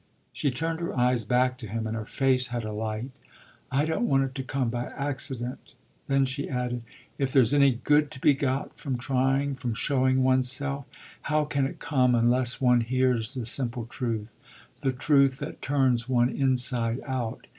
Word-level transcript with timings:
She 0.33 0.49
turned 0.49 0.79
her 0.79 0.97
eyes 0.97 1.23
back 1.23 1.59
to 1.59 1.67
him 1.67 1.85
and 1.85 1.95
her 1.95 2.07
face 2.07 2.47
had 2.47 2.63
a 2.65 2.71
light. 2.73 3.11
"I 3.69 3.85
don't 3.85 4.07
want 4.07 4.23
it 4.23 4.33
to 4.33 4.41
come 4.41 4.69
by 4.71 4.85
accident." 4.97 5.59
Then 6.07 6.25
she 6.25 6.49
added: 6.49 6.81
"If 7.19 7.31
there's 7.31 7.53
any 7.53 7.69
good 7.73 8.09
to 8.09 8.19
be 8.19 8.33
got 8.33 8.75
from 8.75 8.97
trying, 8.97 9.53
from 9.53 9.75
showing 9.75 10.23
one's 10.23 10.51
self, 10.51 10.85
how 11.29 11.45
can 11.45 11.67
it 11.67 11.77
come 11.77 12.15
unless 12.15 12.59
one 12.59 12.81
hears 12.81 13.35
the 13.35 13.45
simple 13.45 13.85
truth, 13.85 14.33
the 14.79 14.91
truth 14.91 15.37
that 15.37 15.61
turns 15.61 16.09
one 16.09 16.29
inside 16.31 16.99
out? 17.05 17.45